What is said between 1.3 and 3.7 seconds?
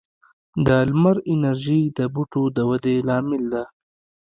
انرژي د بوټو د ودې لامل ده.